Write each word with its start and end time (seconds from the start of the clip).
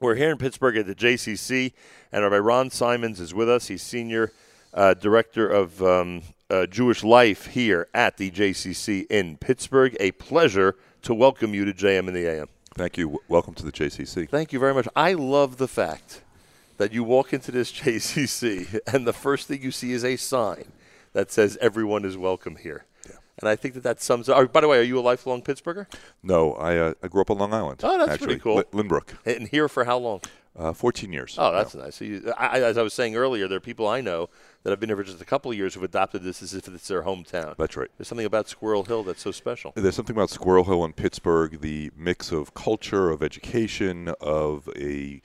We're 0.00 0.14
here 0.14 0.30
in 0.30 0.38
Pittsburgh 0.38 0.78
at 0.78 0.86
the 0.86 0.94
JCC, 0.94 1.72
and 2.10 2.22
Rabbi 2.24 2.38
Ron 2.38 2.70
Symons 2.70 3.20
is 3.20 3.34
with 3.34 3.50
us. 3.50 3.66
He's 3.68 3.82
senior 3.82 4.32
uh, 4.72 4.94
director 4.94 5.46
of 5.46 5.82
um, 5.82 6.22
uh, 6.48 6.64
Jewish 6.64 7.04
life 7.04 7.48
here 7.48 7.86
at 7.92 8.16
the 8.16 8.30
JCC 8.30 9.04
in 9.10 9.36
Pittsburgh. 9.36 9.94
A 10.00 10.12
pleasure 10.12 10.76
to 11.02 11.12
welcome 11.12 11.52
you 11.52 11.66
to 11.66 11.74
JM 11.74 12.08
in 12.08 12.14
the 12.14 12.26
AM. 12.26 12.46
Thank 12.76 12.96
you. 12.96 13.04
W- 13.08 13.20
Welcome 13.28 13.52
to 13.56 13.62
the 13.62 13.72
JCC. 13.72 14.26
Thank 14.26 14.54
you 14.54 14.58
very 14.58 14.72
much. 14.72 14.88
I 14.96 15.12
love 15.12 15.58
the 15.58 15.68
fact 15.68 16.22
that 16.78 16.94
you 16.94 17.04
walk 17.04 17.34
into 17.34 17.52
this 17.52 17.70
JCC 17.80 18.78
and 18.86 19.06
the 19.06 19.12
first 19.12 19.48
thing 19.48 19.60
you 19.60 19.70
see 19.70 19.92
is 19.92 20.02
a 20.02 20.16
sign 20.16 20.72
that 21.12 21.30
says 21.30 21.58
everyone 21.60 22.06
is 22.06 22.16
welcome 22.16 22.56
here. 22.56 22.86
And 23.40 23.48
I 23.48 23.56
think 23.56 23.74
that 23.74 23.82
that 23.82 24.00
sums 24.00 24.28
up. 24.28 24.52
By 24.52 24.60
the 24.60 24.68
way, 24.68 24.78
are 24.78 24.82
you 24.82 24.98
a 24.98 25.00
lifelong 25.00 25.42
Pittsburgher? 25.42 25.86
No, 26.22 26.52
I 26.54 26.76
uh, 26.76 26.94
I 27.02 27.08
grew 27.08 27.22
up 27.22 27.30
on 27.30 27.38
Long 27.38 27.52
Island. 27.54 27.80
Oh, 27.82 27.98
that's 27.98 28.12
actually, 28.12 28.38
pretty 28.38 28.40
cool. 28.40 28.62
Lynbrook. 28.72 29.14
And 29.24 29.48
here 29.48 29.68
for 29.68 29.84
how 29.84 29.98
long? 29.98 30.20
Uh, 30.58 30.72
14 30.72 31.12
years. 31.12 31.36
Oh, 31.38 31.52
that's 31.52 31.74
nice. 31.76 31.94
So 31.96 32.04
you, 32.04 32.32
I- 32.36 32.60
as 32.60 32.76
I 32.76 32.82
was 32.82 32.92
saying 32.92 33.14
earlier, 33.16 33.46
there 33.46 33.56
are 33.58 33.60
people 33.60 33.86
I 33.86 34.00
know 34.00 34.28
that 34.62 34.70
have 34.70 34.80
been 34.80 34.88
here 34.90 34.96
for 34.96 35.04
just 35.04 35.20
a 35.20 35.24
couple 35.24 35.50
of 35.50 35.56
years 35.56 35.74
who've 35.74 35.82
adopted 35.84 36.22
this 36.22 36.42
as 36.42 36.52
if 36.54 36.66
it's 36.68 36.88
their 36.88 37.04
hometown. 37.04 37.56
That's 37.56 37.76
right. 37.76 37.88
There's 37.96 38.08
something 38.08 38.26
about 38.26 38.48
Squirrel 38.48 38.82
Hill 38.82 39.04
that's 39.04 39.22
so 39.22 39.30
special. 39.30 39.72
There's 39.76 39.94
something 39.94 40.14
about 40.14 40.28
Squirrel 40.28 40.64
Hill 40.64 40.84
and 40.84 40.94
Pittsburgh, 40.94 41.60
the 41.60 41.92
mix 41.96 42.32
of 42.32 42.52
culture, 42.52 43.10
of 43.10 43.22
education, 43.22 44.08
of 44.20 44.68
a 44.76 45.22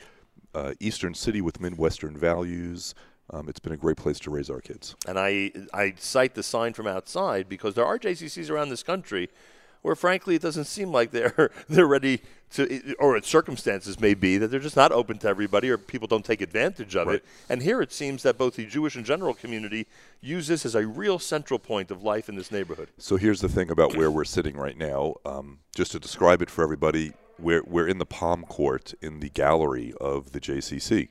uh, 0.54 0.74
eastern 0.80 1.16
city 1.16 1.42
with 1.42 1.60
midwestern 1.60 2.16
values. 2.16 2.94
Um, 3.32 3.50
it's 3.50 3.60
been 3.60 3.74
a 3.74 3.78
great 3.78 3.98
place 3.98 4.20
to 4.20 4.30
raise 4.32 4.50
our 4.50 4.62
kids. 4.62 4.96
And 5.08 5.18
I, 5.18 5.52
I 5.74 5.94
cite 5.98 6.36
the 6.36 6.44
sign 6.44 6.74
from 6.74 6.88
outside 6.88 7.50
because 7.50 7.74
there 7.74 7.86
are 7.86 7.98
JCCs 7.98 8.50
around 8.52 8.70
this 8.70 8.84
country 8.84 9.30
where, 9.82 9.96
frankly, 9.96 10.36
it 10.36 10.42
doesn't 10.42 10.66
seem 10.66 10.92
like 10.92 11.12
they're 11.12 11.52
they're 11.70 11.86
ready 11.88 12.22
to, 12.52 12.94
or 13.00 13.22
circumstances 13.22 14.00
may 14.00 14.14
be 14.14 14.38
that 14.38 14.48
they're 14.50 14.60
just 14.60 14.76
not 14.76 14.92
open 14.92 15.18
to 15.20 15.28
everybody, 15.28 15.70
or 15.70 15.78
people 15.78 16.08
don't 16.08 16.26
take 16.26 16.42
advantage 16.42 16.96
of 16.96 17.08
Right. 17.08 17.16
it. 17.18 17.26
And 17.50 17.62
here 17.62 17.82
it 17.82 17.92
seems 17.92 18.24
that 18.24 18.38
both 18.38 18.56
the 18.56 18.66
Jewish 18.66 18.96
and 18.96 19.06
general 19.06 19.34
community 19.34 19.88
use 20.22 20.48
this 20.48 20.66
as 20.66 20.74
a 20.76 20.88
real 20.88 21.20
central 21.20 21.60
point 21.60 21.92
of 21.92 22.02
life 22.04 22.30
in 22.30 22.36
this 22.36 22.52
neighborhood. 22.52 22.90
So 22.98 23.18
here's 23.18 23.42
the 23.42 23.50
thing 23.50 23.70
about 23.70 23.96
where 23.96 24.10
we're 24.10 24.24
sitting 24.26 24.56
right 24.56 24.78
now. 24.78 25.16
Um, 25.26 25.60
just 25.76 25.92
to 25.94 26.00
describe 26.00 26.42
it 26.42 26.50
for 26.50 26.64
everybody, 26.64 27.14
we're, 27.40 27.64
we're 27.64 27.88
in 27.88 27.98
the 27.98 28.06
Palm 28.06 28.44
Court 28.44 28.94
in 29.02 29.20
the 29.20 29.30
gallery 29.30 29.94
of 30.00 30.32
the 30.32 30.40
JCC. 30.40 31.10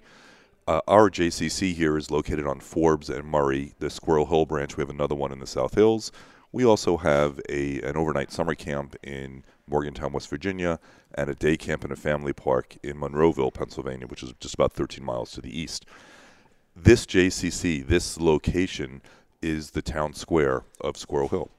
Uh, 0.67 0.81
our 0.89 1.11
JCC 1.11 1.75
here 1.75 1.99
is 1.99 2.11
located 2.11 2.47
on 2.47 2.59
Forbes 2.59 3.11
and 3.11 3.27
Murray, 3.27 3.75
the 3.81 3.91
Squirrel 3.91 4.25
Hill 4.25 4.47
branch. 4.47 4.77
We 4.77 4.81
have 4.81 4.89
another 4.89 5.15
one 5.15 5.31
in 5.31 5.39
the 5.39 5.47
South 5.47 5.75
Hills. 5.75 6.11
We 6.53 6.65
also 6.65 6.97
have 6.97 7.39
a 7.51 7.83
an 7.83 7.97
overnight 7.97 8.33
summer 8.33 8.55
camp 8.55 8.97
in 9.03 9.45
Morgantown, 9.69 10.13
West 10.13 10.31
Virginia, 10.31 10.81
and 11.15 11.29
a 11.29 11.35
day 11.35 11.59
camp 11.59 11.85
in 11.85 11.93
a 11.93 11.97
family 11.97 12.33
park 12.33 12.79
in 12.83 12.97
Monroeville, 12.97 13.53
Pennsylvania, 13.53 14.07
which 14.07 14.23
is 14.23 14.33
just 14.41 14.55
about 14.55 14.73
13 14.73 15.05
miles 15.05 15.33
to 15.33 15.43
the 15.43 15.59
east. 15.59 15.85
This 16.75 17.05
JCC, 17.05 17.87
this 17.87 18.19
location, 18.19 19.03
is 19.43 19.73
the 19.73 19.83
town 19.83 20.15
square 20.15 20.63
of 20.81 20.97
Squirrel 20.97 21.29
Hill, 21.29 21.51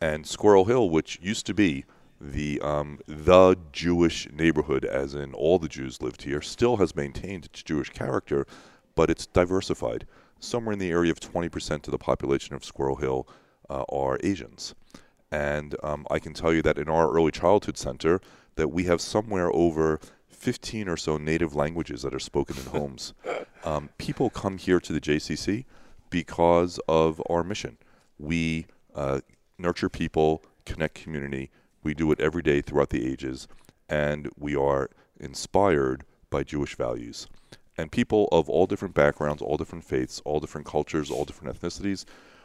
and 0.00 0.26
Squirrel 0.26 0.64
Hill, 0.64 0.90
which 0.90 1.20
used 1.22 1.46
to 1.46 1.54
be 1.54 1.84
the 2.20 2.60
um, 2.60 2.98
the 3.06 3.56
Jewish 3.72 4.28
neighborhood, 4.30 4.84
as 4.84 5.14
in 5.14 5.32
all 5.32 5.58
the 5.58 5.68
Jews 5.68 6.02
lived 6.02 6.22
here, 6.22 6.42
still 6.42 6.76
has 6.76 6.94
maintained 6.94 7.46
its 7.46 7.62
Jewish 7.62 7.90
character, 7.90 8.46
but 8.94 9.10
it's 9.10 9.26
diversified. 9.26 10.06
Somewhere 10.38 10.72
in 10.72 10.78
the 10.78 10.90
area 10.90 11.12
of 11.12 11.20
20% 11.20 11.86
of 11.86 11.90
the 11.90 11.98
population 11.98 12.54
of 12.54 12.64
Squirrel 12.64 12.96
Hill 12.96 13.28
uh, 13.68 13.84
are 13.90 14.18
Asians, 14.22 14.74
and 15.30 15.76
um, 15.82 16.06
I 16.10 16.18
can 16.18 16.34
tell 16.34 16.52
you 16.52 16.62
that 16.62 16.78
in 16.78 16.88
our 16.88 17.10
early 17.10 17.30
childhood 17.30 17.76
center, 17.76 18.20
that 18.56 18.68
we 18.68 18.84
have 18.84 19.00
somewhere 19.00 19.50
over 19.52 20.00
15 20.28 20.88
or 20.88 20.96
so 20.96 21.16
native 21.16 21.54
languages 21.54 22.02
that 22.02 22.14
are 22.14 22.20
spoken 22.20 22.56
in 22.56 22.66
homes. 22.66 23.14
Um, 23.62 23.90
people 23.98 24.30
come 24.30 24.56
here 24.56 24.80
to 24.80 24.90
the 24.90 25.02
JCC 25.02 25.66
because 26.08 26.80
of 26.88 27.20
our 27.28 27.44
mission. 27.44 27.76
We 28.18 28.64
uh, 28.94 29.20
nurture 29.58 29.90
people, 29.90 30.42
connect 30.64 30.94
community. 30.94 31.50
We 31.82 31.94
do 31.94 32.12
it 32.12 32.20
every 32.20 32.42
day 32.42 32.60
throughout 32.60 32.90
the 32.90 33.06
ages, 33.06 33.48
and 33.88 34.30
we 34.38 34.54
are 34.54 34.90
inspired 35.18 36.04
by 36.28 36.44
Jewish 36.44 36.76
values. 36.76 37.26
And 37.76 37.90
people 37.90 38.28
of 38.30 38.48
all 38.48 38.66
different 38.66 38.94
backgrounds, 38.94 39.42
all 39.42 39.56
different 39.56 39.84
faiths, 39.84 40.20
all 40.24 40.40
different 40.40 40.66
cultures, 40.66 41.10
all 41.10 41.24
different 41.24 41.58
ethnicities, 41.58 42.04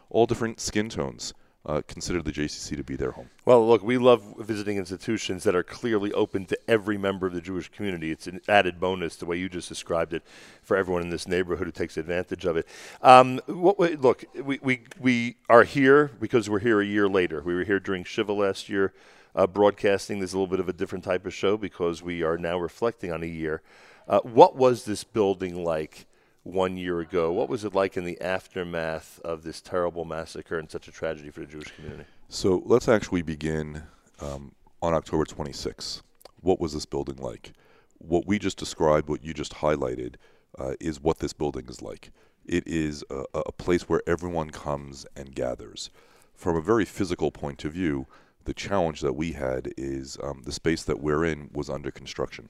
all 0.09 0.25
different 0.25 0.59
skin 0.59 0.90
tones 0.90 1.34
uh, 1.66 1.81
consider 1.88 2.22
the 2.22 2.31
JCC 2.31 2.75
to 2.75 2.84
be 2.84 2.96
their 2.96 3.12
home. 3.12 3.29
Well, 3.44 3.68
look, 3.68 3.84
we 3.84 3.97
love 3.97 4.35
visiting 4.38 4.78
institutions 4.78 5.44
that 5.44 5.56
are 5.56 5.63
clearly 5.63 6.13
open 6.13 6.46
to 6.46 6.59
every 6.67 6.97
member 6.97 7.25
of 7.25 7.34
the 7.34 7.41
Jewish 7.41 7.69
community. 7.69 8.12
It's 8.12 8.28
an 8.28 8.41
added 8.47 8.79
bonus, 8.79 9.16
the 9.16 9.25
way 9.25 9.38
you 9.38 9.50
just 9.50 9.67
described 9.67 10.13
it, 10.13 10.23
for 10.62 10.78
everyone 10.78 11.02
in 11.02 11.09
this 11.09 11.28
neighborhood 11.28 11.66
who 11.66 11.72
takes 11.72 11.97
advantage 11.97 12.46
of 12.46 12.56
it. 12.57 12.67
Um, 13.02 13.40
what, 13.47 13.79
look, 13.79 14.25
we, 14.35 14.59
we, 14.62 14.84
we 15.00 15.38
are 15.50 15.63
here 15.63 16.12
because 16.19 16.50
we're 16.50 16.59
here 16.59 16.81
a 16.81 16.85
year 16.85 17.09
later. 17.09 17.41
We 17.41 17.56
were 17.56 17.63
here 17.63 17.79
during 17.79 18.03
Shiva 18.03 18.34
last 18.34 18.69
year, 18.69 18.94
uh, 19.35 19.46
broadcasting. 19.47 20.19
There's 20.19 20.34
a 20.34 20.38
little 20.38 20.47
bit 20.47 20.59
of 20.59 20.69
a 20.69 20.73
different 20.73 21.03
type 21.03 21.25
of 21.25 21.34
show 21.34 21.57
because 21.57 22.01
we 22.01 22.23
are 22.23 22.38
now 22.38 22.57
reflecting 22.57 23.12
on 23.12 23.22
a 23.22 23.28
year. 23.28 23.62
Uh, 24.07 24.19
what 24.22 24.56
was 24.56 24.85
this 24.85 25.03
building 25.03 25.63
like? 25.63 26.06
One 26.44 26.78
year 26.78 27.00
ago, 27.00 27.31
what 27.31 27.50
was 27.50 27.66
it 27.66 27.73
like 27.73 27.97
in 27.97 28.06
the 28.06 28.22
aftermath 28.22 29.19
of 29.22 29.41
this 29.41 29.62
terrible 29.62 30.06
massacre 30.06 30.59
and 30.59 30.69
such 30.69 30.88
a 30.88 30.91
tragedy 30.91 31.31
for 31.31 31.40
the 31.40 31.47
Jewish 31.47 31.72
community? 31.72 32.06
So 32.29 32.62
let's 32.68 32.88
actually 32.88 33.23
begin 33.23 33.81
um, 34.22 34.51
on 34.79 34.94
October 34.94 35.25
26. 35.25 36.03
What 36.41 36.59
was 36.59 36.73
this 36.73 36.85
building 36.85 37.16
like? 37.16 37.53
What 37.97 38.28
we 38.28 38.38
just 38.38 38.59
described, 38.59 39.09
what 39.09 39.23
you 39.23 39.34
just 39.34 39.56
highlighted, 39.56 40.17
uh, 40.59 40.75
is 40.79 41.02
what 41.02 41.17
this 41.17 41.34
building 41.34 41.66
is 41.67 41.81
like. 41.81 42.12
It 42.46 42.67
is 42.67 43.03
a, 43.09 43.23
a 43.34 43.52
place 43.52 43.90
where 43.90 44.03
everyone 44.06 44.52
comes 44.52 45.07
and 45.16 45.34
gathers. 45.34 45.90
From 46.35 46.56
a 46.56 46.62
very 46.62 46.85
physical 46.85 47.31
point 47.31 47.66
of 47.66 47.73
view, 47.73 48.06
the 48.46 48.54
challenge 48.54 49.02
that 49.02 49.14
we 49.14 49.34
had 49.34 49.74
is 49.78 50.18
um, 50.24 50.44
the 50.46 50.52
space 50.52 50.84
that 50.84 51.00
we're 51.00 51.26
in 51.26 51.50
was 51.54 51.70
under 51.70 51.92
construction. 51.92 52.50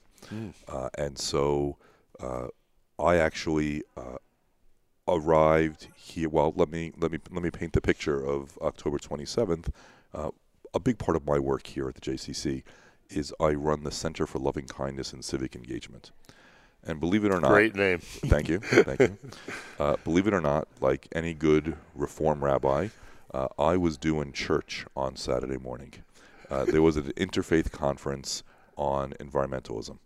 Uh, 0.68 0.88
and 0.96 1.18
so 1.18 1.76
uh, 2.20 2.48
I 2.98 3.16
actually 3.16 3.82
uh, 3.96 4.16
arrived 5.08 5.88
here. 5.96 6.28
Well, 6.28 6.52
let 6.56 6.70
me 6.70 6.92
let 6.98 7.12
me 7.12 7.18
let 7.30 7.42
me 7.42 7.50
paint 7.50 7.72
the 7.72 7.80
picture 7.80 8.24
of 8.24 8.58
October 8.60 8.98
27th. 8.98 9.68
Uh, 10.14 10.30
a 10.74 10.80
big 10.80 10.98
part 10.98 11.16
of 11.16 11.26
my 11.26 11.38
work 11.38 11.66
here 11.66 11.88
at 11.88 11.94
the 11.94 12.00
JCC 12.00 12.62
is 13.08 13.32
I 13.40 13.52
run 13.52 13.84
the 13.84 13.90
Center 13.90 14.26
for 14.26 14.38
Loving 14.38 14.66
Kindness 14.66 15.12
and 15.12 15.24
Civic 15.24 15.54
Engagement. 15.54 16.10
And 16.84 17.00
believe 17.00 17.24
it 17.24 17.32
or 17.32 17.40
not, 17.40 17.50
Great 17.50 17.74
name. 17.74 17.98
Thank 17.98 18.48
you, 18.48 18.58
thank 18.60 19.00
you. 19.00 19.16
Uh, 19.78 19.94
believe 20.04 20.26
it 20.26 20.32
or 20.32 20.40
not, 20.40 20.66
like 20.80 21.06
any 21.12 21.34
good 21.34 21.76
Reform 21.94 22.42
rabbi, 22.42 22.88
uh, 23.36 23.48
I 23.58 23.76
was 23.76 23.98
doing 23.98 24.32
church 24.32 24.86
on 24.96 25.16
Saturday 25.16 25.58
morning. 25.58 25.92
Uh, 26.48 26.64
there 26.64 26.80
was 26.80 26.96
an 26.96 27.12
interfaith 27.16 27.70
conference 27.70 28.42
on 28.76 29.12
environmentalism, 29.20 29.98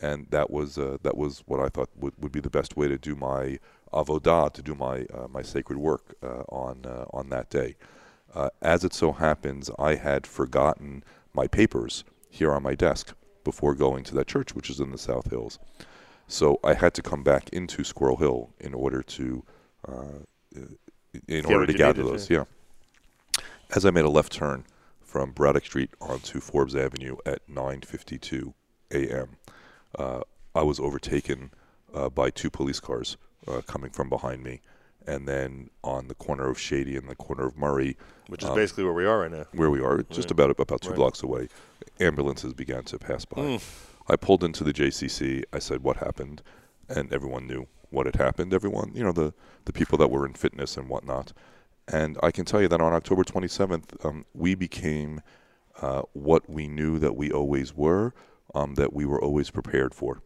and 0.00 0.26
that 0.30 0.50
was 0.50 0.78
uh, 0.78 0.96
that 1.02 1.16
was 1.16 1.42
what 1.46 1.60
I 1.60 1.68
thought 1.68 1.90
would, 1.96 2.14
would 2.18 2.32
be 2.32 2.40
the 2.40 2.50
best 2.50 2.76
way 2.76 2.88
to 2.88 2.96
do 2.96 3.14
my 3.14 3.58
avodah, 3.92 4.52
to 4.54 4.62
do 4.62 4.74
my 4.74 5.06
uh, 5.12 5.28
my 5.28 5.42
sacred 5.42 5.78
work 5.78 6.14
uh, 6.22 6.44
on 6.48 6.86
uh, 6.86 7.04
on 7.12 7.28
that 7.28 7.50
day. 7.50 7.76
Uh, 8.34 8.48
as 8.62 8.84
it 8.84 8.94
so 8.94 9.12
happens, 9.12 9.70
I 9.78 9.96
had 9.96 10.26
forgotten 10.26 11.04
my 11.34 11.46
papers 11.46 12.04
here 12.30 12.52
on 12.52 12.62
my 12.62 12.74
desk 12.74 13.14
before 13.44 13.74
going 13.74 14.04
to 14.04 14.14
that 14.14 14.28
church, 14.28 14.54
which 14.54 14.70
is 14.70 14.80
in 14.80 14.92
the 14.92 14.98
South 14.98 15.30
Hills. 15.30 15.58
So 16.26 16.58
I 16.62 16.74
had 16.74 16.94
to 16.94 17.02
come 17.02 17.22
back 17.22 17.48
into 17.50 17.84
Squirrel 17.84 18.16
Hill 18.16 18.50
in 18.60 18.72
order 18.72 19.02
to 19.02 19.44
uh, 19.86 20.20
in 21.26 21.44
order 21.44 21.66
to 21.66 21.72
gather 21.74 22.02
those. 22.02 22.30
Yeah. 22.30 22.44
As 23.74 23.84
I 23.84 23.90
made 23.90 24.04
a 24.04 24.10
left 24.10 24.32
turn 24.32 24.64
from 25.02 25.32
Braddock 25.32 25.64
Street 25.66 25.90
onto 26.00 26.40
Forbes 26.40 26.74
Avenue 26.74 27.16
at 27.26 27.46
9:52 27.48 28.54
a.m., 28.92 29.36
uh, 29.98 30.20
I 30.54 30.62
was 30.62 30.80
overtaken 30.80 31.50
uh, 31.94 32.08
by 32.08 32.30
two 32.30 32.50
police 32.50 32.80
cars 32.80 33.16
uh, 33.46 33.60
coming 33.66 33.90
from 33.90 34.08
behind 34.08 34.42
me, 34.42 34.60
and 35.06 35.28
then 35.28 35.68
on 35.84 36.08
the 36.08 36.14
corner 36.14 36.48
of 36.48 36.58
Shady 36.58 36.96
and 36.96 37.08
the 37.08 37.14
corner 37.14 37.46
of 37.46 37.56
Murray, 37.58 37.96
which 38.28 38.42
is 38.42 38.48
Um, 38.48 38.54
basically 38.56 38.84
where 38.84 38.92
we 38.94 39.04
are 39.04 39.20
right 39.20 39.30
now. 39.30 39.44
where 39.52 39.70
we 39.70 39.80
are, 39.82 39.98
just 40.02 40.26
Right. 40.26 40.30
about 40.30 40.50
about 40.60 40.80
two 40.80 40.88
Right. 40.90 40.96
blocks 40.96 41.22
away, 41.22 41.48
ambulances 42.00 42.54
began 42.54 42.84
to 42.84 42.98
pass 42.98 43.24
by. 43.26 43.42
Mm. 43.42 43.62
I 44.08 44.16
pulled 44.16 44.42
into 44.42 44.64
the 44.64 44.72
JCC. 44.72 45.44
I 45.52 45.58
said, 45.58 45.82
"What 45.82 45.98
happened?" 45.98 46.42
And 46.88 47.12
everyone 47.12 47.46
knew 47.46 47.66
what 47.90 48.06
had 48.06 48.16
happened. 48.16 48.54
Everyone, 48.54 48.92
you 48.94 49.02
know, 49.04 49.12
the 49.12 49.34
the 49.66 49.72
people 49.74 49.98
that 49.98 50.10
were 50.10 50.24
in 50.24 50.32
fitness 50.32 50.78
and 50.78 50.88
whatnot. 50.88 51.34
And 51.90 52.18
I 52.22 52.30
can 52.30 52.44
tell 52.44 52.60
you 52.60 52.68
that 52.68 52.80
on 52.80 52.92
October 52.92 53.24
27th, 53.24 54.04
um, 54.04 54.26
we 54.34 54.54
became 54.54 55.22
uh, 55.80 56.02
what 56.12 56.48
we 56.48 56.68
knew 56.68 56.98
that 56.98 57.16
we 57.16 57.30
always 57.32 57.74
were, 57.74 58.12
um, 58.54 58.74
that 58.74 58.92
we 58.92 59.06
were 59.06 59.20
always 59.20 59.50
prepared 59.50 59.94
for. 59.94 60.20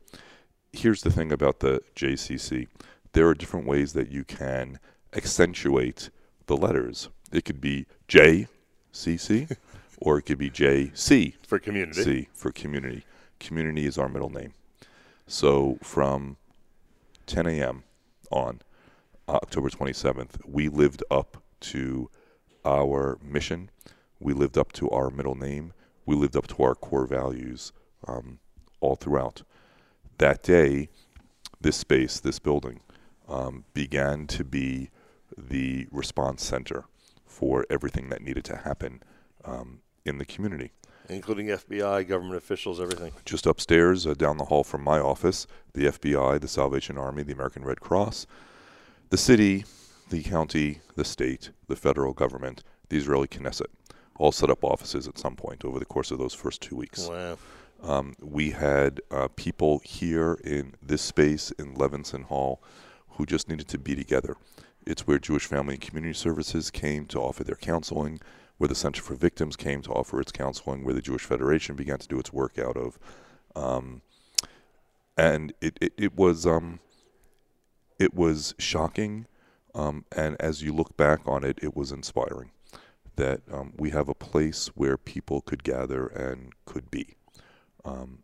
Here's 0.72 1.02
the 1.02 1.10
thing 1.10 1.30
about 1.30 1.60
the 1.60 1.82
JCC: 1.94 2.66
there 3.12 3.28
are 3.28 3.34
different 3.34 3.66
ways 3.66 3.92
that 3.92 4.10
you 4.10 4.24
can 4.24 4.78
accentuate 5.14 6.10
the 6.46 6.56
letters. 6.56 7.10
It 7.30 7.44
could 7.44 7.60
be 7.60 7.86
JCC, 8.08 9.56
or 9.98 10.18
it 10.18 10.22
could 10.22 10.38
be 10.38 10.50
JC 10.50 11.34
For 11.46 11.58
community. 11.58 12.02
C 12.02 12.28
for 12.32 12.50
community. 12.50 13.04
Community 13.38 13.86
is 13.86 13.98
our 13.98 14.08
middle 14.08 14.30
name. 14.30 14.54
So 15.26 15.78
from 15.82 16.36
10 17.26 17.46
a.m. 17.46 17.84
on 18.30 18.60
October 19.28 19.68
27th, 19.70 20.44
we 20.46 20.68
lived 20.68 21.02
up 21.10 21.41
to 21.62 22.10
our 22.64 23.18
mission. 23.22 23.70
We 24.20 24.32
lived 24.34 24.56
up 24.56 24.72
to 24.72 24.88
our 24.90 25.10
middle 25.10 25.34
name. 25.34 25.72
We 26.06 26.14
lived 26.14 26.36
up 26.36 26.46
to 26.48 26.62
our 26.62 26.74
core 26.74 27.06
values 27.06 27.72
um, 28.06 28.38
all 28.80 28.96
throughout. 28.96 29.42
That 30.18 30.42
day, 30.42 30.88
this 31.60 31.76
space, 31.76 32.20
this 32.20 32.38
building, 32.38 32.80
um, 33.28 33.64
began 33.74 34.26
to 34.28 34.44
be 34.44 34.90
the 35.36 35.86
response 35.90 36.44
center 36.44 36.84
for 37.24 37.66
everything 37.70 38.10
that 38.10 38.22
needed 38.22 38.44
to 38.44 38.56
happen 38.56 39.02
um, 39.44 39.80
in 40.04 40.18
the 40.18 40.24
community. 40.24 40.72
Including 41.08 41.46
FBI, 41.46 42.06
government 42.06 42.36
officials, 42.36 42.80
everything. 42.80 43.12
Just 43.24 43.46
upstairs, 43.46 44.06
uh, 44.06 44.14
down 44.14 44.36
the 44.36 44.44
hall 44.44 44.62
from 44.62 44.82
my 44.84 45.00
office, 45.00 45.46
the 45.74 45.86
FBI, 45.86 46.40
the 46.40 46.48
Salvation 46.48 46.96
Army, 46.96 47.22
the 47.22 47.32
American 47.32 47.64
Red 47.64 47.80
Cross, 47.80 48.26
the 49.10 49.16
city, 49.16 49.64
the 50.12 50.22
county, 50.22 50.80
the 50.94 51.04
state, 51.06 51.50
the 51.68 51.74
federal 51.74 52.12
government, 52.12 52.62
the 52.90 52.98
Israeli 52.98 53.26
Knesset, 53.26 53.72
all 54.18 54.30
set 54.30 54.50
up 54.50 54.62
offices 54.62 55.08
at 55.08 55.18
some 55.18 55.34
point 55.34 55.64
over 55.64 55.78
the 55.78 55.86
course 55.86 56.10
of 56.10 56.18
those 56.18 56.34
first 56.34 56.60
two 56.60 56.76
weeks. 56.76 57.08
Wow. 57.08 57.38
Um, 57.82 58.14
we 58.20 58.50
had 58.50 59.00
uh, 59.10 59.28
people 59.34 59.80
here 59.84 60.34
in 60.44 60.74
this 60.82 61.00
space 61.00 61.50
in 61.52 61.74
Levinson 61.74 62.24
Hall 62.24 62.62
who 63.12 63.24
just 63.24 63.48
needed 63.48 63.68
to 63.68 63.78
be 63.78 63.96
together. 63.96 64.36
It's 64.86 65.06
where 65.06 65.18
Jewish 65.18 65.46
Family 65.46 65.74
and 65.74 65.82
Community 65.82 66.14
Services 66.14 66.70
came 66.70 67.06
to 67.06 67.18
offer 67.18 67.42
their 67.42 67.56
counseling, 67.56 68.20
where 68.58 68.68
the 68.68 68.74
Center 68.74 69.00
for 69.00 69.14
Victims 69.14 69.56
came 69.56 69.80
to 69.82 69.92
offer 69.92 70.20
its 70.20 70.30
counseling, 70.30 70.84
where 70.84 70.94
the 70.94 71.00
Jewish 71.00 71.24
Federation 71.24 71.74
began 71.74 71.98
to 71.98 72.06
do 72.06 72.18
its 72.18 72.32
work 72.32 72.58
out 72.58 72.76
of. 72.76 72.98
Um, 73.56 74.02
and 75.16 75.54
it, 75.62 75.78
it, 75.80 75.92
it 75.96 76.16
was 76.16 76.46
um, 76.46 76.80
it 77.98 78.12
was 78.12 78.54
shocking, 78.58 79.26
um, 79.74 80.04
and 80.14 80.36
as 80.40 80.62
you 80.62 80.72
look 80.72 80.96
back 80.96 81.20
on 81.26 81.44
it, 81.44 81.58
it 81.62 81.76
was 81.76 81.92
inspiring 81.92 82.50
that 83.16 83.40
um, 83.52 83.72
we 83.76 83.90
have 83.90 84.08
a 84.08 84.14
place 84.14 84.68
where 84.68 84.96
people 84.96 85.40
could 85.40 85.62
gather 85.62 86.06
and 86.06 86.52
could 86.64 86.90
be. 86.90 87.16
Um, 87.84 88.20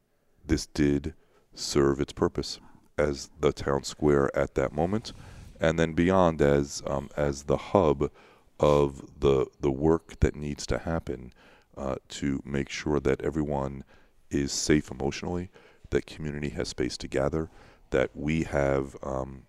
this 0.47 0.67
did 0.67 1.15
serve 1.55 2.01
its 2.01 2.13
purpose 2.13 2.59
as 2.97 3.31
the 3.41 3.53
town 3.53 3.85
square 3.85 4.35
at 4.37 4.55
that 4.55 4.73
moment, 4.73 5.13
and 5.61 5.79
then 5.79 5.93
beyond 5.93 6.41
as 6.41 6.83
um, 6.87 7.11
as 7.17 7.45
the 7.45 7.57
hub 7.57 8.11
of 8.59 9.03
the 9.21 9.47
the 9.61 9.71
work 9.71 10.19
that 10.21 10.35
needs 10.35 10.67
to 10.67 10.79
happen 10.79 11.33
uh, 11.77 11.97
to 12.09 12.43
make 12.45 12.69
sure 12.69 12.99
that 13.01 13.23
everyone 13.23 13.85
is 14.31 14.53
safe 14.53 14.91
emotionally, 14.91 15.51
that 15.91 16.07
community 16.07 16.51
has 16.51 16.69
space 16.69 16.97
to 16.99 17.09
gather, 17.09 17.51
that 17.91 18.11
we 18.15 18.45
have 18.45 18.97
um, 19.03 19.43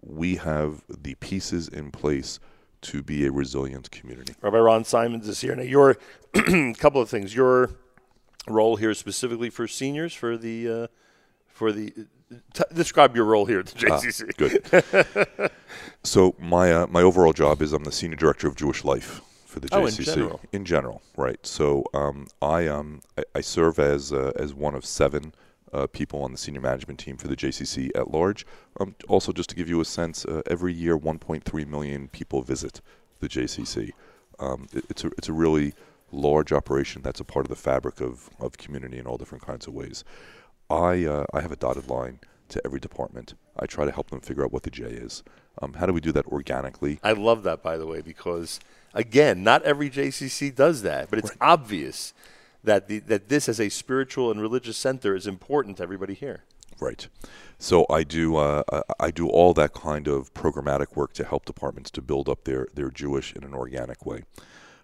we 0.00 0.36
have 0.36 0.82
the 0.88 1.14
pieces 1.16 1.68
in 1.68 1.90
place 1.90 2.40
to 2.82 3.02
be 3.02 3.26
a 3.26 3.30
resilient 3.30 3.90
community. 3.90 4.34
Rabbi 4.40 4.58
Ron 4.58 4.84
Symons 4.84 5.28
is 5.28 5.40
here. 5.40 5.54
Now, 5.54 5.62
your 5.62 5.96
couple 6.78 7.00
of 7.00 7.08
things. 7.08 7.34
Your 7.34 7.70
role 8.48 8.76
here 8.76 8.92
specifically 8.94 9.50
for 9.50 9.68
seniors 9.68 10.14
for 10.14 10.36
the 10.36 10.68
uh, 10.68 10.86
for 11.46 11.72
the 11.72 11.92
t- 12.54 12.64
describe 12.74 13.14
your 13.14 13.24
role 13.24 13.46
here 13.46 13.60
at 13.60 13.66
the 13.66 13.78
JCC. 13.78 14.28
Ah, 14.28 15.30
good. 15.38 15.50
so 16.02 16.34
my 16.38 16.72
uh, 16.72 16.86
my 16.88 17.02
overall 17.02 17.32
job 17.32 17.62
is 17.62 17.72
I'm 17.72 17.84
the 17.84 17.92
senior 17.92 18.16
director 18.16 18.48
of 18.48 18.56
Jewish 18.56 18.84
Life 18.84 19.20
for 19.46 19.60
the 19.60 19.68
Oh, 19.72 19.86
in 19.86 19.92
general. 19.92 20.40
In 20.52 20.64
general, 20.64 21.02
right? 21.16 21.44
So 21.46 21.84
um, 21.94 22.26
I 22.40 22.66
um 22.66 23.00
I, 23.16 23.24
I 23.36 23.40
serve 23.40 23.78
as 23.78 24.12
uh, 24.12 24.32
as 24.36 24.54
one 24.54 24.74
of 24.74 24.84
seven. 24.84 25.34
Uh, 25.72 25.86
people 25.86 26.22
on 26.22 26.32
the 26.32 26.38
senior 26.38 26.60
management 26.60 27.00
team 27.00 27.16
for 27.16 27.28
the 27.28 27.36
JCC 27.36 27.90
at 27.94 28.10
large. 28.10 28.44
Um, 28.78 28.94
also, 29.08 29.32
just 29.32 29.48
to 29.50 29.56
give 29.56 29.70
you 29.70 29.80
a 29.80 29.86
sense, 29.86 30.26
uh, 30.26 30.42
every 30.46 30.74
year 30.74 30.98
1.3 30.98 31.66
million 31.66 32.08
people 32.08 32.42
visit 32.42 32.82
the 33.20 33.28
JCC. 33.28 33.92
Um, 34.38 34.66
it, 34.74 34.84
it's 34.90 35.02
a 35.04 35.06
it's 35.16 35.28
a 35.28 35.32
really 35.32 35.72
large 36.10 36.52
operation 36.52 37.00
that's 37.02 37.20
a 37.20 37.24
part 37.24 37.46
of 37.46 37.48
the 37.48 37.56
fabric 37.56 38.00
of, 38.00 38.28
of 38.38 38.58
community 38.58 38.98
in 38.98 39.06
all 39.06 39.16
different 39.16 39.44
kinds 39.44 39.66
of 39.66 39.72
ways. 39.72 40.04
I 40.68 41.04
uh, 41.04 41.24
I 41.32 41.40
have 41.40 41.52
a 41.52 41.56
dotted 41.56 41.88
line 41.88 42.20
to 42.50 42.60
every 42.64 42.80
department. 42.80 43.34
I 43.58 43.66
try 43.66 43.84
to 43.84 43.90
help 43.90 44.10
them 44.10 44.20
figure 44.20 44.44
out 44.44 44.52
what 44.52 44.62
the 44.62 44.70
J 44.70 44.84
is. 44.84 45.22
Um, 45.60 45.74
how 45.74 45.86
do 45.86 45.92
we 45.92 46.00
do 46.00 46.12
that 46.12 46.26
organically? 46.26 46.98
I 47.02 47.12
love 47.12 47.42
that, 47.42 47.62
by 47.62 47.76
the 47.76 47.86
way, 47.86 48.00
because 48.00 48.60
again, 48.94 49.42
not 49.42 49.62
every 49.62 49.90
JCC 49.90 50.54
does 50.54 50.82
that, 50.82 51.10
but 51.10 51.18
it's 51.18 51.32
obvious 51.40 52.14
that 52.64 52.88
the, 52.88 53.00
that 53.00 53.28
this 53.28 53.48
as 53.48 53.60
a 53.60 53.68
spiritual 53.68 54.30
and 54.30 54.40
religious 54.40 54.76
center 54.76 55.14
is 55.14 55.26
important 55.26 55.78
to 55.78 55.82
everybody 55.82 56.14
here. 56.14 56.44
Right. 56.80 57.06
So 57.58 57.86
I 57.88 58.02
do 58.02 58.36
uh, 58.36 58.62
I- 58.98 59.10
do 59.10 59.28
all 59.28 59.54
that 59.54 59.72
kind 59.72 60.08
of 60.08 60.34
programmatic 60.34 60.96
work 60.96 61.12
to 61.14 61.24
help 61.24 61.44
departments 61.44 61.90
to 61.92 62.02
build 62.02 62.28
up 62.28 62.44
their 62.44 62.66
their 62.74 62.90
Jewish 62.90 63.32
in 63.34 63.44
an 63.44 63.54
organic 63.54 64.04
way. 64.04 64.24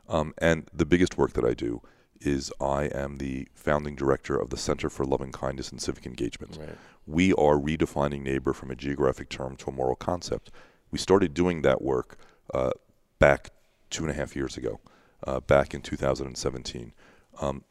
Um, 0.09 0.33
and 0.39 0.69
the 0.73 0.87
biggest 0.87 1.19
work 1.19 1.33
that 1.33 1.45
I 1.45 1.55
do 1.55 1.83
is 2.21 2.53
I 2.61 2.85
am 2.85 3.19
the 3.19 3.49
founding 3.55 3.95
director 3.95 4.37
of 4.37 4.51
the 4.51 4.57
Center 4.57 4.91
for 4.91 5.05
Loving 5.05 5.33
Kindness 5.33 5.71
and 5.71 5.81
Civic 5.81 6.07
Engagement. 6.07 6.57
Right. 6.59 6.77
We 7.07 7.33
are 7.35 7.57
redefining 7.57 8.23
neighbor 8.23 8.53
from 8.53 8.71
a 8.71 8.77
geographic 8.77 9.29
term 9.29 9.57
to 9.57 9.71
a 9.71 9.73
moral 9.73 9.97
concept. 9.97 10.51
We 10.91 10.99
started 10.99 11.35
doing 11.35 11.63
that 11.63 11.83
work 11.83 12.17
uh, 12.53 12.71
back 13.19 13.51
two 13.91 14.05
and 14.05 14.11
a 14.11 14.15
half 14.15 14.35
years 14.35 14.57
ago, 14.57 14.81
uh, 15.27 15.41
back 15.41 15.75
in 15.75 15.81
2017 15.81 16.93
um, 17.41 17.65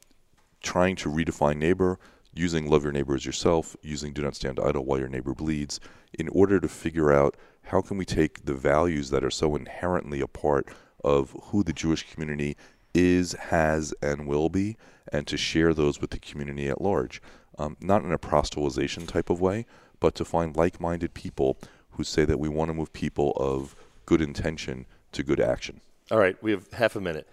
trying 0.62 0.96
to 0.98 1.10
redefine 1.10 1.58
neighbor, 1.58 2.00
using 2.34 2.70
love 2.70 2.84
your 2.84 2.92
neighbor 2.92 3.16
as 3.16 3.26
yourself, 3.26 3.76
using 3.82 4.14
do 4.14 4.22
not 4.22 4.36
stand 4.36 4.60
idle 4.60 4.86
while 4.86 5.00
your 5.00 5.08
neighbor 5.08 5.34
bleeds, 5.34 5.80
in 6.18 6.28
order 6.30 6.60
to 6.60 6.68
figure 6.68 7.12
out 7.12 7.36
how 7.64 7.82
can 7.82 7.98
we 7.98 8.06
take 8.06 8.46
the 8.46 8.54
values 8.54 9.10
that 9.10 9.24
are 9.24 9.32
so 9.32 9.56
inherently 9.56 10.22
a 10.22 10.28
part 10.28 10.68
of 11.04 11.36
who 11.46 11.64
the 11.64 11.74
Jewish 11.74 12.12
community 12.12 12.56
is, 12.94 13.34
has, 13.34 13.94
and 14.02 14.28
will 14.28 14.50
be, 14.50 14.78
and 15.12 15.28
to 15.28 15.38
share 15.38 15.74
those 15.74 16.02
with 16.02 16.12
the 16.12 16.20
community 16.20 16.68
at 16.68 16.82
large. 16.82 17.22
Um, 17.60 17.76
not 17.80 18.04
in 18.04 18.12
a 18.12 18.20
proselytization 18.20 19.08
type 19.08 19.30
of 19.30 19.42
way, 19.42 19.66
but 20.00 20.16
to 20.16 20.26
find 20.26 20.56
like 20.56 20.80
minded 20.80 21.14
people 21.14 21.58
who 21.92 22.04
say 22.04 22.24
that 22.26 22.40
we 22.40 22.50
want 22.50 22.70
to 22.70 22.74
move 22.74 22.94
people 22.94 23.32
of 23.36 23.76
good 24.06 24.22
intention 24.22 24.86
to 25.12 25.24
good 25.24 25.40
action. 25.40 25.82
All 26.12 26.20
right, 26.20 26.42
we 26.42 26.52
have 26.52 26.72
half 26.72 26.96
a 26.96 27.02
minute. 27.02 27.28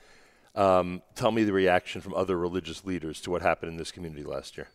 Um, 0.55 1.03
tell 1.15 1.33
me 1.33 1.45
the 1.45 1.53
reaction 1.53 2.01
from 2.01 2.15
other 2.15 2.39
religious 2.39 2.85
leaders 2.85 3.21
to 3.23 3.31
what 3.31 3.43
happened 3.43 3.73
in 3.73 3.77
this 3.77 3.91
community 3.91 4.25
last 4.25 4.57
year. 4.57 4.69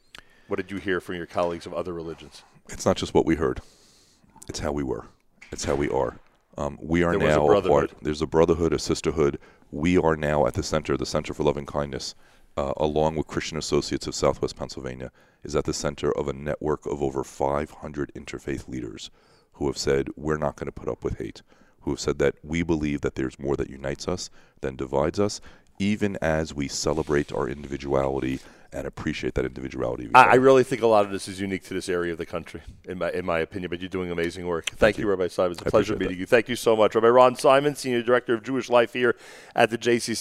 What 0.47 0.57
did 0.57 0.71
you 0.71 0.77
hear 0.77 0.99
from 0.99 1.15
your 1.15 1.25
colleagues 1.25 1.65
of 1.65 1.73
other 1.73 1.93
religions? 1.93 2.43
It's 2.69 2.85
not 2.85 2.97
just 2.97 3.13
what 3.13 3.25
we 3.25 3.35
heard; 3.35 3.61
it's 4.47 4.59
how 4.59 4.71
we 4.71 4.83
were. 4.83 5.05
It's 5.51 5.63
how 5.63 5.75
we 5.75 5.89
are. 5.89 6.19
Um, 6.57 6.77
we 6.81 7.03
are 7.03 7.17
There 7.17 7.27
a 7.27 7.31
now 7.31 7.61
part. 7.61 7.93
There's 8.01 8.21
a 8.21 8.27
brotherhood, 8.27 8.73
a 8.73 8.79
sisterhood. 8.79 9.39
We 9.71 9.97
are 9.97 10.15
now 10.15 10.45
at 10.45 10.55
the 10.55 10.63
center, 10.63 10.97
the 10.97 11.05
Center 11.05 11.33
for 11.33 11.43
Loving 11.43 11.65
Kindness, 11.65 12.15
uh, 12.57 12.73
along 12.77 13.15
with 13.15 13.27
Christian 13.27 13.57
Associates 13.57 14.07
of 14.07 14.15
Southwest 14.15 14.57
Pennsylvania, 14.57 15.11
is 15.43 15.55
at 15.55 15.63
the 15.63 15.73
center 15.73 16.11
of 16.17 16.27
a 16.27 16.33
network 16.33 16.85
of 16.85 17.01
over 17.01 17.23
500 17.23 18.11
interfaith 18.13 18.67
leaders 18.67 19.09
who 19.53 19.67
have 19.67 19.77
said 19.77 20.09
we're 20.17 20.37
not 20.37 20.55
going 20.55 20.65
to 20.65 20.71
put 20.71 20.89
up 20.89 21.03
with 21.03 21.17
hate. 21.19 21.41
Who 21.81 21.91
have 21.91 21.99
said 21.99 22.19
that 22.19 22.35
we 22.43 22.61
believe 22.61 23.01
that 23.01 23.15
there's 23.15 23.39
more 23.39 23.55
that 23.55 23.69
unites 23.69 24.07
us 24.07 24.29
than 24.59 24.75
divides 24.75 25.19
us, 25.19 25.39
even 25.79 26.17
as 26.21 26.53
we 26.53 26.67
celebrate 26.67 27.31
our 27.31 27.47
individuality 27.47 28.39
and 28.71 28.85
appreciate 28.85 29.33
that 29.33 29.45
individuality. 29.45 30.09
I, 30.13 30.23
I 30.25 30.35
really 30.35 30.63
think 30.63 30.81
a 30.81 30.87
lot 30.87 31.05
of 31.05 31.11
this 31.11 31.27
is 31.27 31.39
unique 31.39 31.63
to 31.65 31.73
this 31.73 31.89
area 31.89 32.11
of 32.11 32.17
the 32.17 32.25
country, 32.25 32.61
in 32.85 32.99
my 32.99 33.11
in 33.11 33.25
my 33.25 33.39
opinion. 33.39 33.69
But 33.69 33.79
you're 33.79 33.89
doing 33.89 34.11
amazing 34.11 34.45
work. 34.45 34.69
Thank, 34.71 34.97
you. 34.97 35.05
you. 35.05 35.09
Rabbi 35.09 35.27
Simon. 35.27 35.53
It's 35.53 35.61
a 35.61 35.67
I 35.67 35.69
pleasure 35.69 35.95
meeting 35.95 36.19
you. 36.19 36.25
Thank 36.25 36.49
you 36.49 36.55
so 36.55 36.75
much, 36.75 36.93
Rabbi 36.93 37.07
Ron 37.07 37.35
Simon, 37.35 37.75
Senior 37.75 38.03
Director 38.03 38.35
of 38.35 38.43
Jewish 38.43 38.69
Life 38.69 38.93
here 38.93 39.15
at 39.55 39.71
the 39.71 39.77
JCC. 39.77 40.15